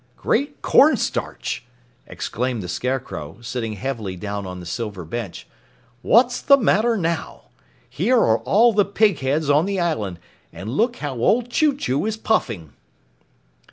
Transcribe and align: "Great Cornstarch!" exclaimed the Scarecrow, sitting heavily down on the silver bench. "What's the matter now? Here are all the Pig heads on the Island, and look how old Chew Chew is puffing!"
"Great 0.15 0.63
Cornstarch!" 0.63 1.63
exclaimed 2.07 2.63
the 2.63 2.67
Scarecrow, 2.67 3.37
sitting 3.41 3.73
heavily 3.73 4.15
down 4.15 4.47
on 4.47 4.59
the 4.59 4.65
silver 4.65 5.05
bench. 5.05 5.45
"What's 6.01 6.41
the 6.41 6.57
matter 6.57 6.97
now? 6.97 7.43
Here 7.87 8.17
are 8.17 8.39
all 8.39 8.73
the 8.73 8.83
Pig 8.83 9.19
heads 9.19 9.47
on 9.47 9.67
the 9.67 9.79
Island, 9.79 10.17
and 10.51 10.71
look 10.71 10.95
how 10.95 11.13
old 11.17 11.51
Chew 11.51 11.77
Chew 11.77 12.07
is 12.07 12.17
puffing!" 12.17 12.73